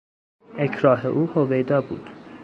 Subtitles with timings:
[0.57, 2.09] اکراه او هویدا بود.